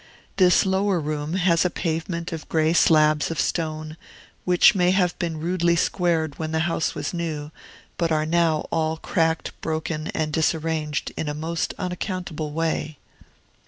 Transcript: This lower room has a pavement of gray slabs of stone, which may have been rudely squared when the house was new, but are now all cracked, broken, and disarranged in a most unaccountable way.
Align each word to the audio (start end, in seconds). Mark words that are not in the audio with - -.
This 0.37 0.65
lower 0.65 0.99
room 0.99 1.35
has 1.35 1.63
a 1.63 1.69
pavement 1.69 2.31
of 2.33 2.49
gray 2.49 2.73
slabs 2.73 3.29
of 3.29 3.39
stone, 3.39 3.97
which 4.45 4.73
may 4.73 4.89
have 4.89 5.13
been 5.19 5.37
rudely 5.37 5.75
squared 5.75 6.39
when 6.39 6.51
the 6.51 6.61
house 6.61 6.95
was 6.95 7.13
new, 7.13 7.51
but 7.99 8.11
are 8.11 8.25
now 8.25 8.65
all 8.71 8.97
cracked, 8.97 9.51
broken, 9.61 10.07
and 10.15 10.33
disarranged 10.33 11.11
in 11.15 11.29
a 11.29 11.35
most 11.35 11.75
unaccountable 11.77 12.51
way. 12.51 12.97